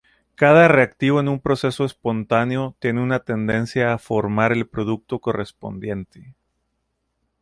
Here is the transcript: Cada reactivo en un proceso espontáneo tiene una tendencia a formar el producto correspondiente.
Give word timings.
Cada 0.33 0.67
reactivo 0.67 1.19
en 1.19 1.27
un 1.29 1.39
proceso 1.39 1.85
espontáneo 1.85 2.75
tiene 2.79 3.03
una 3.03 3.19
tendencia 3.19 3.93
a 3.93 3.99
formar 3.99 4.51
el 4.51 4.67
producto 4.67 5.19
correspondiente. 5.19 6.33